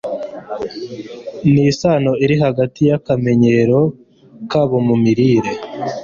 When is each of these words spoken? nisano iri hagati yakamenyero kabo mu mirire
nisano 1.53 2.11
iri 2.23 2.35
hagati 2.43 2.79
yakamenyero 2.89 3.79
kabo 4.51 4.77
mu 4.87 4.95
mirire 5.03 5.51